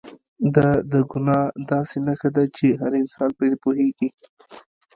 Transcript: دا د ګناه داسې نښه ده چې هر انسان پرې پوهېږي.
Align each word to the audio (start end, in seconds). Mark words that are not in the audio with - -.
دا 0.55 0.69
د 0.91 0.93
ګناه 1.11 1.45
داسې 1.71 1.97
نښه 2.05 2.29
ده 2.35 2.43
چې 2.57 2.67
هر 2.81 2.91
انسان 3.01 3.29
پرې 3.37 3.55
پوهېږي. 3.63 4.09